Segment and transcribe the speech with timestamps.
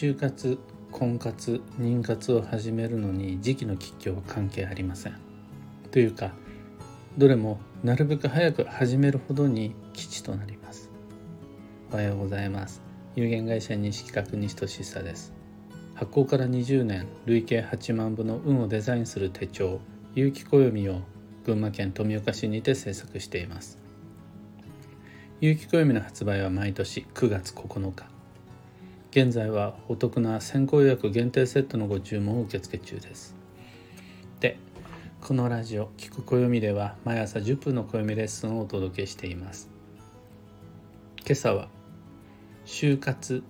[0.00, 0.56] 就活
[0.92, 5.16] 婚活妊活を始めるのに時期の吉凶は関係ありません。
[5.90, 6.30] というか
[7.16, 10.88] どれもなるべく早く始めるほどに吉となります。
[11.90, 12.80] おはようございます。
[13.16, 15.32] 有限会社西企画西俊久です。
[15.96, 19.80] 発行から20年累計8万部の運をデザインする手帳
[20.14, 21.00] 有機暦を
[21.44, 23.80] 群馬県富岡市にて制作しています。
[25.40, 28.17] 有機暦の発売は毎年9月9日。
[29.20, 33.34] 現在はお得な先行予約限定セットのご注文を受付中です。
[34.38, 34.56] で
[35.20, 39.70] このラジオ「聞く暦」では毎朝10分の暦レッスンをお届けしています。
[41.26, 41.68] 今朝は
[42.64, 43.42] 就活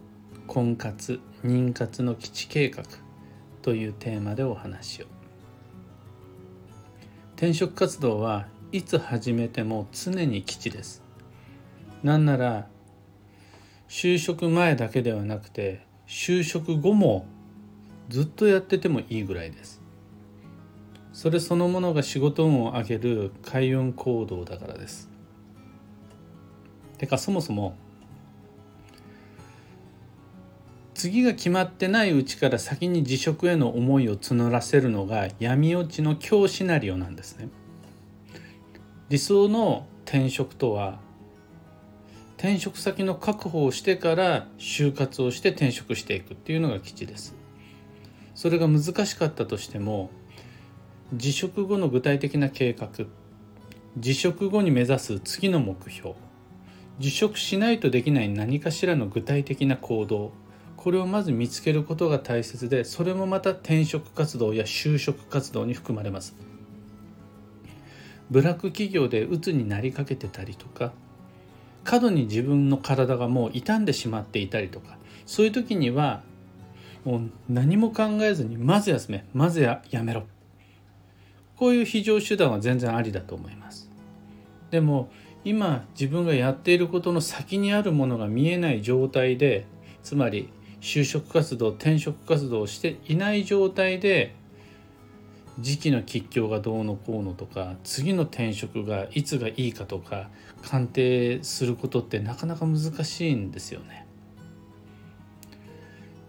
[0.46, 2.84] 婚活妊活の基地計画
[3.60, 5.06] というテーマでお話を。
[7.36, 11.02] 転職活動はいつ始めても常に基地です。
[12.02, 12.68] なんなら
[13.88, 17.26] 就職前だけではなくて就職後も
[18.08, 19.82] ずっとやっててもいいぐらいです。
[21.12, 25.10] それそのものが仕事運を上げる開運行動だからです。
[26.96, 27.76] てかそもそも
[30.94, 37.48] 次が決まってないうちから先に辞職への思いを募らせるのが闇落ちの強シナリオなんですね。
[39.08, 41.00] 理想の転職とは
[42.38, 47.34] 転職先の確保をしてから就活をして転職していくっていうのが基地です。
[48.36, 50.10] それが難しかったとしても
[51.12, 52.88] 辞職後の具体的な計画
[53.96, 56.14] 辞職後に目指す次の目標
[57.00, 60.30] 辞職しないとできない何かしらの具体的な行動
[60.76, 66.36] これをまず見つけることが大切でそれもまた転職活動や就職活動に含まれます。
[68.30, 70.92] ブラック企業で鬱になりかけてたりとか
[71.88, 76.22] 過度に自分の体がもう傷んでしまっていたりとかそういう時には
[77.02, 80.24] もう何も考えずにまず休めまずややめろ。
[81.56, 83.90] こういう非常手段は全然ありだと思います。
[84.70, 85.08] でも
[85.46, 89.64] 今自分がやっていることの先にあるものが見えない状態で
[90.02, 90.50] つまり
[90.82, 94.34] 就職活動転職活動をしていない状態で
[95.60, 100.30] 時期の吉凶がどうのこうのとか次の転職がいつがいいかとか
[100.62, 104.06] 鑑定することってなかなか難しいんですよね。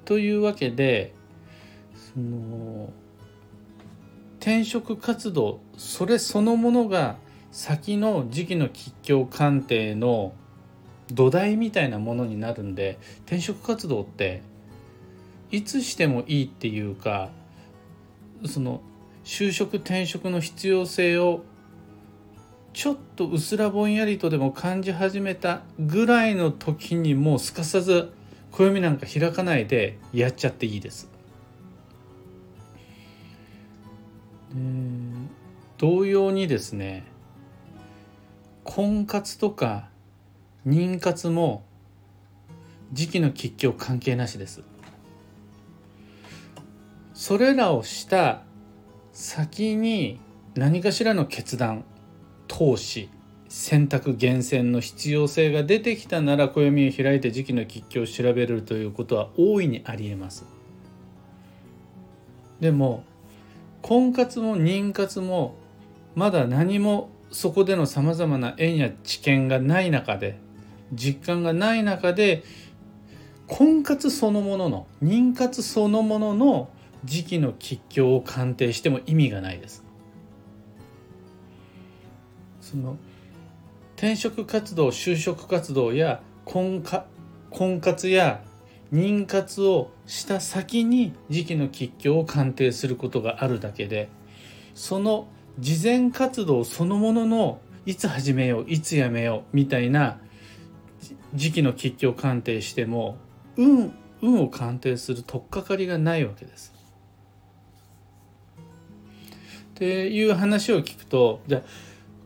[0.06, 1.14] というわけで
[2.14, 2.92] その
[4.40, 7.18] 転職活動それそのものが
[7.52, 10.34] 先の時期の吉凶鑑定の
[11.12, 14.42] 土台みたいなものになるんで転職活動って
[15.52, 17.30] いつしてもいいっていうか
[18.46, 18.82] その
[19.30, 21.44] 就職転職の必要性を
[22.74, 28.12] ちょっとうすらぼんやりとでも感じ始めたぐらいの時にもうすかさず
[28.50, 31.12] 暦なんか開かないでやっちゃっていいです。
[35.78, 37.06] 同様にですね
[38.64, 39.90] 婚活とか
[40.66, 41.64] 妊活も
[42.94, 44.64] 時期の吉凶関係なしです。
[47.14, 48.49] それらをした
[49.20, 50.18] 先に
[50.56, 51.84] 何かしらの決断
[52.48, 53.10] 投資
[53.50, 60.46] 選択厳選の必要性が出てきたなら暦を開いて時期の吉凶を調べるということは大いにありえます。
[62.62, 63.04] でも
[63.82, 65.56] 婚活も妊活も
[66.16, 70.40] まだ何もそこでのさまざまな縁や知見がない中で
[70.94, 72.46] 実感がない中で
[73.48, 76.70] 婚活そのものの妊活そのものの
[77.06, 79.84] 時期の吉凶を鑑定しても意味がないです。
[82.62, 82.98] その
[83.96, 86.84] 転職活動就職活動や婚
[87.50, 88.44] 婚活や
[88.94, 94.10] 妊活をした先に時期の吉凶を鑑定することがあるだけで
[94.74, 95.28] その
[95.60, 100.20] 事前活動そのもののいつ始めよういつやめようみたいな
[101.34, 103.18] 時期の吉凶を鑑定しても
[103.58, 103.92] 運
[104.22, 106.79] 運を鑑定する取っかかりがないわけです。
[109.80, 111.62] っていう話を聞くとじゃあ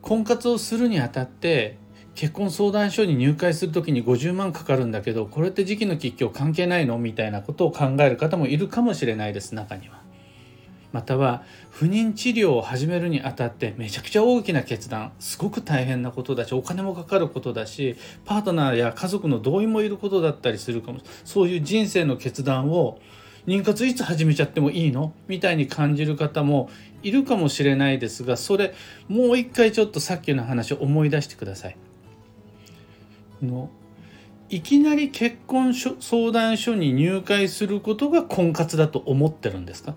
[0.02, 1.78] 婚活をするにあたって
[2.16, 6.98] 結婚相談所に入会する時に50万かかるんだけどこれって時期の吉凶関係ないの？
[6.98, 10.02] みたいなことを考える方もいるかもしれないです中には。
[10.92, 15.12] または不妊治療を始めるにあたってめちゃくちゃ大きな決断。
[15.20, 17.96] すごく大変なことだしお金もかかることだし
[18.26, 21.02] パートナーや家族の同意もいることだったりするかも。
[21.24, 23.00] そういう人生の決断を
[23.46, 25.14] 妊活いつ始めちゃってもいいの？
[25.28, 26.70] みたいに感じる方も
[27.04, 28.74] いるかもしれないですがそれ
[29.08, 31.78] もう一回ちょっとさっきの話を思い出してください。
[33.42, 33.70] の
[34.50, 39.96] いきなり結婚相談所に入会することが婚活だと思ってるんですか？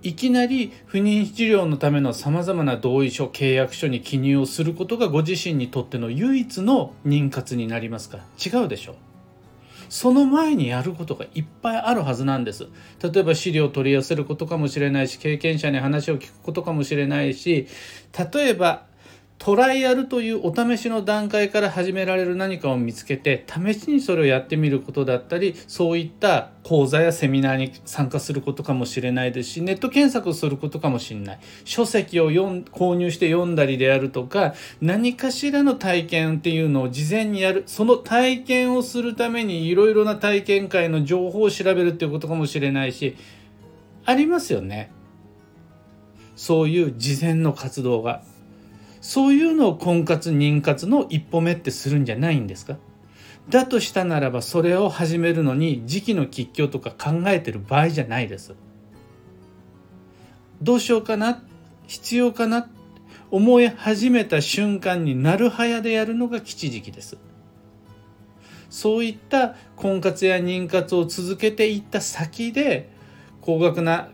[0.00, 8.94] いきなり不妊治療のためのさまざまな同意書契約書に記入をすることがご自身にとっての唯一の妊活になりますか違うでしょ
[9.88, 12.66] その前にやることがいっぱいあるはずなんです。
[13.02, 17.66] 例えば資料を取り寄せることかもしれないし経験者に話を聞くことかもしれないし
[18.32, 18.87] 例えば
[19.38, 31.40] トライアルというお試しの段階から始められる何かを見つけて試しにそれをやってみることだったりそういった講座やセミナーに参加することかもしれないですしネット検索をすることかもしれない。
[31.64, 37.62] 書籍を読ん購入して読んだりであるとか何かしらの体験っていうのを事前にやる。
[37.66, 43.16] その体験をするためにいろいろな体験会の情報を調べるっていうことかもしれないし
[44.04, 44.90] ありますよね。
[46.34, 48.22] そういう事前の活動が。
[49.00, 52.76] そういうのを婚活妊活の一歩目ってするんじゃないんですか？
[53.48, 58.54] だとしたならばそれを始めるのに時期の吉凶とか考えてる場合じゃないです。
[60.60, 61.42] どうしようかな？
[61.86, 62.68] 必要かな？
[63.30, 67.16] 思い始めた瞬間になるはやでやるのが吉時期です。
[68.68, 72.90] そういった婚活や妊活を続けていった先で
[73.40, 74.10] 高額な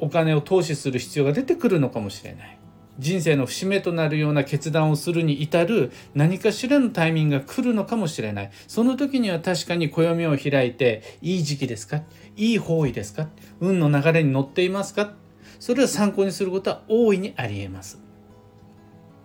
[0.00, 2.58] お金を投資する必要が出てくるのかもしれない。
[2.98, 8.50] 人生の節目となるような決断をするに至る何かしらのタイミングが来るのかもしれない。
[8.66, 12.02] その時には確かに暦を開いていい時期ですか？
[12.36, 13.28] いい方位ですか？
[13.60, 15.12] 運の流れに乗っていますか？
[15.58, 17.98] それを参考にすることは大いにありえます。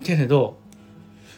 [0.04, 0.58] けれど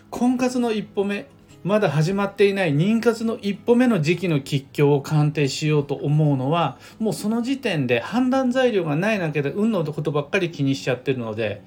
[0.10, 1.28] 婚活の一歩目
[1.64, 11.64] まだ始まっていない妊活の一歩目の時期の吉凶を鑑定しようと思うのはもうその時点で判断材料がないだけで運のことばっかり気にしちゃってるので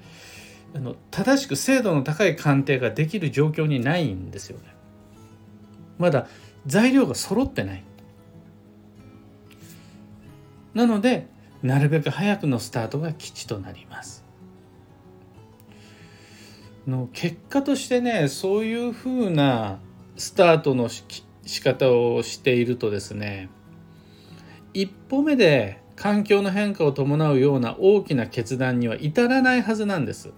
[0.77, 4.75] あの正しく精度の高い鑑定ができる状況にないんですよね。
[5.97, 6.27] まだ
[6.67, 7.83] 材料が揃ってない。
[10.75, 11.25] なので
[11.63, 14.23] なるべく早くのスタートが吉となります。
[16.85, 19.79] の結果としてねそういうふうな
[20.15, 21.03] スタートのし
[21.47, 23.49] 仕方をしているとですね
[24.73, 30.31] 一歩目で環境の変化を伴うような大きな決断には至らないはずなんです。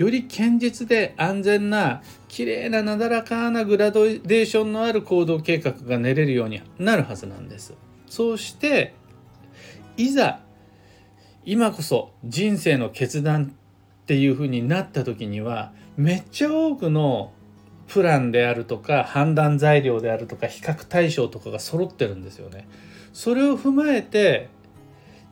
[0.00, 7.74] より堅実で安全な綺麗ななだらかなグラデーションのある行動計画が練れるようになるはずなんです。
[8.06, 8.94] そうして
[9.98, 10.40] いざ
[11.44, 17.34] 今こそ人生の決断っていうふうになった時にはめっちゃ多くの
[17.86, 22.66] プランであるとか判断材料であるとか比較対象とかが揃ってるんですよね。
[23.12, 24.48] それを踏まえて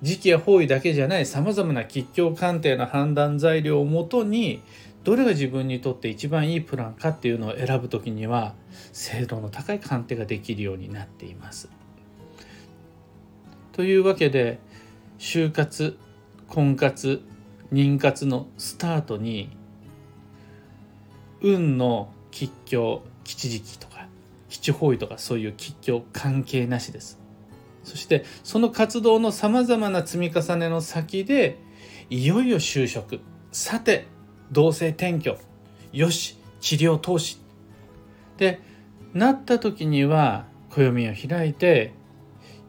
[0.03, 4.63] 時期や方位だけじゃないさまざまな吉凶鑑定の判断材料をもとに
[5.05, 8.55] どれが自分にとって一番いいプランかっていうのを選ぶ時には
[8.93, 11.69] 精度の高い鑑定ができるようになっています。
[13.73, 14.59] というわけで
[15.19, 15.97] 就活
[16.49, 17.23] 婚活
[17.73, 19.51] 妊活のスタートに
[21.41, 24.09] 運の吉凶吉時期とか
[24.49, 27.19] 吉方位とかそういう吉凶関係なしです。
[27.89, 31.59] そしてその活動のさまざまな積み重ねの先で
[32.11, 33.21] いよいよ就職
[33.51, 34.07] さて
[34.53, 35.37] 同性転居
[35.93, 37.41] よし治療投資
[38.37, 38.61] で
[39.15, 41.93] なった時には暦を開いて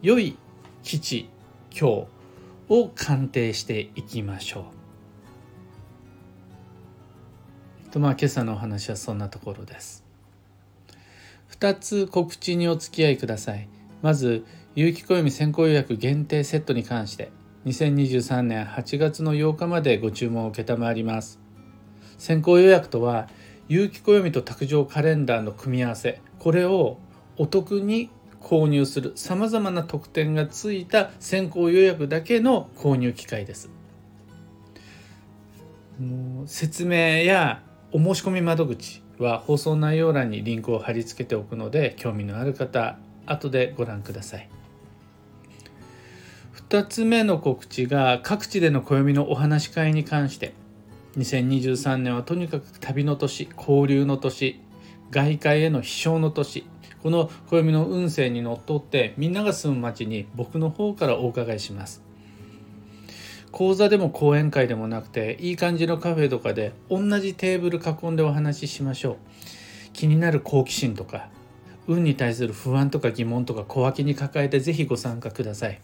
[0.02, 0.38] 良い
[0.84, 1.30] 基地
[1.72, 2.08] 今日
[2.70, 4.66] を鑑定していきましょ
[7.88, 7.90] う。
[7.92, 10.06] とまあ今朝のお話はそんなところです。
[11.60, 13.68] 2つ告知にお付き合いください。
[14.02, 14.46] まず
[14.76, 17.32] 有機暦先行予約限定セットに関して
[17.66, 21.40] 2023年8月の8日までご注文を承ります。
[22.18, 23.28] 先行予約とは
[23.68, 26.22] 有機暦と卓上カレンダーの組み合わせ。
[26.38, 26.98] これを
[27.38, 28.10] お得に
[28.42, 33.70] 購入するさまざまな特典がついた先行予約だけの購入機会です。
[36.46, 37.62] 説明や
[37.92, 44.50] お申し込み窓口は放送内容欄にリンクを貼り付けておくので興味のある方後でご覧ください。
[46.70, 50.54] 2つ目の告知が各地での暦のお話し会に関して。
[51.18, 54.62] 2023年はとにかく旅の年交流の年
[55.10, 56.68] 外界への飛翔の年。
[57.02, 62.04] この暦の運勢にのっとってみんなが住む町に僕の方からお伺いします。
[63.52, 69.16] 講座でも講演会でもなくていい感じのカフェとかで同じテーブル囲んでお話ししましょう。
[69.94, 71.30] 気になる好奇心とか
[71.88, 75.82] 運に対する不安とか疑問とか小脇に抱えてぜひご参加ください。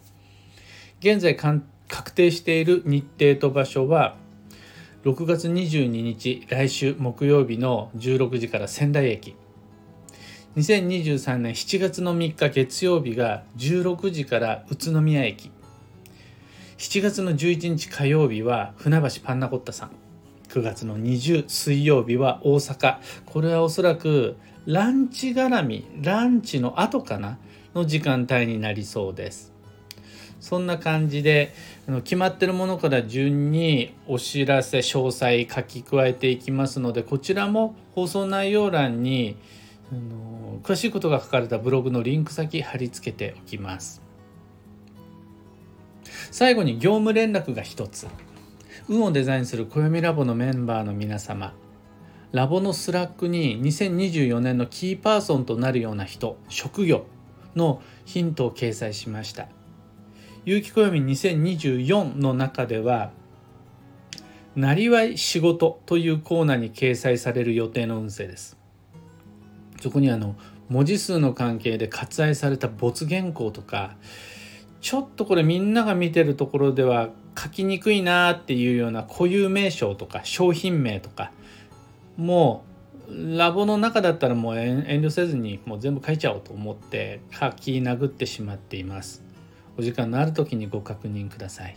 [0.99, 4.15] 現在確定している日程と場所は
[5.03, 9.35] 6月22日来週木曜日の16時から仙台駅。
[10.55, 15.51] 2023年7月の3日月曜日が16時から宇都宮駅。
[16.77, 19.91] 7月の11日火曜日は船橋パンナコッタさん。
[20.47, 22.99] 9月の20水曜日は大阪。
[23.25, 27.37] これはおそらくランチ絡みランチの後かな
[27.75, 29.54] の時間帯になりそうです。
[30.45, 31.55] そんな感じで
[32.03, 39.37] 決まってるものから順にお知らせ詳細書き加えていきますのでこちらも放送内容欄に
[40.61, 44.03] 詳しいことが書かれたブログのリンク先貼り付けておきます。
[46.29, 48.05] 最後に業務連絡が一つ。
[48.87, 51.55] 運をデザインする暦ラボのメンバーの皆様。
[52.33, 57.07] ラボの Slack に2024年のキーパーソンとなるような人職業
[57.55, 59.47] のヒントを掲載しました。
[60.45, 63.11] 有機暦2024の中では
[64.55, 68.57] なりわい仕事というコーナーに掲載される予定の運勢です。
[69.81, 70.35] そこにあの
[70.69, 73.95] 文字数の関係で割愛された没原稿とか
[74.81, 81.31] ちょっとこれみんなが見てるところでは書きにくいなっていうような固有名称とか商品名とか
[82.17, 82.63] も
[83.09, 89.24] うラボの中だったらもう遠慮せずにもう全部書いちゃおうと思って書き殴ってしまっています。
[89.77, 91.75] お時間のある時にご確認ください。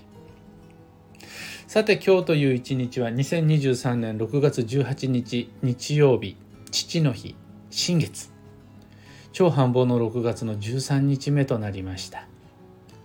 [1.66, 6.36] さて今日という一日は2023年6月18日日曜日
[6.70, 7.34] 父の日
[7.70, 8.30] 新月。
[9.32, 12.26] 超繁忙の6月の13日目となりました。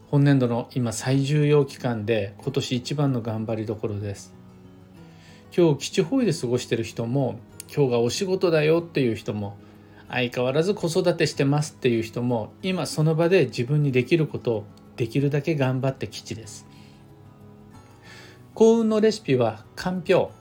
[0.10, 4.34] 本年度の今最重要期間で今年一番の頑張りどころです。
[5.56, 7.40] 今日基地保育で過ごしてる人も
[7.76, 9.58] 今日がお仕事だよっていう人も
[10.08, 14.64] 相変わらず子育てしてますっていう人も今その場で自分にできることを
[14.96, 16.68] できるだけ頑張って基地です。
[18.54, 20.32] 幸運のレシピはかんぴょ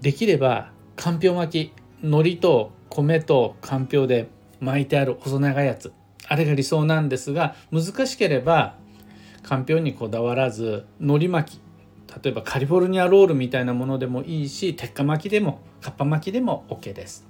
[0.00, 0.02] う。
[0.02, 1.72] できればかんぴょう巻き
[2.02, 4.28] 海苔と米とかんぴょうで
[4.60, 5.92] 巻いてある細長いやつ。
[6.26, 8.76] あれが理想なんですが難しければ
[9.42, 11.60] かんぴょうにこだわらず海苔巻き。
[12.24, 17.26] 例えばカリフォルニアロールみたいなものでもいいし鉄火巻きでもかっぱ巻きでも OK です。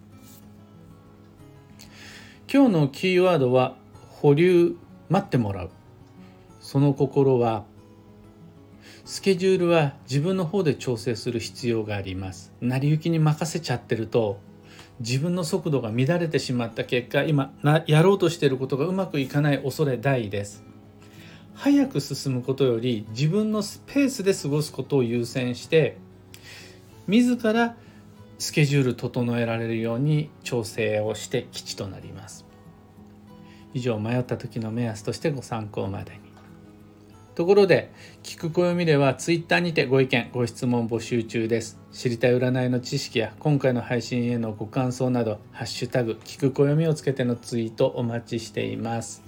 [2.52, 3.76] 今日のキーワードは
[4.10, 4.76] 保留。
[5.10, 5.70] 待ってもらう。
[6.70, 7.64] その心は
[9.04, 12.52] スケジュールは自分の方で調整する必要があります。
[12.60, 14.38] 成り行きに任せちゃってると
[15.00, 17.52] 自分の速度が乱れてしまった結果今
[17.88, 20.62] やろうとしていることがうまくいかない恐れ大です。
[21.54, 25.96] 早く進むことより自分のスペースで過ごすことを優先して
[27.08, 27.74] 自ら
[28.38, 32.46] スケジュール整えられるように調整をして基地となります。
[33.74, 36.29] 以上迷った時の目安としてご参考までに。
[37.34, 37.90] ところで
[38.22, 41.78] 聞く暦では Twitter にてご意見ご質問募集中です。
[41.92, 49.22] 知りたい占いの知識や今回の配信へのご感想などハッシュタグ聞く暦をつけてのツイートお待ちしています。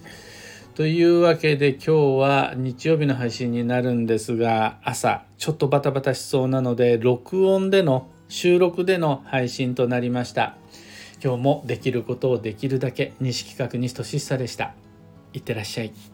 [0.74, 10.56] というわけで今日は日曜日の配信になるんですが朝ちょっとバタバタしそうなので録音での収録での配信となりました。
[11.22, 14.74] 今日もできることをできるだけ西企画西俊久でした。
[15.32, 16.11] いってらっしゃい。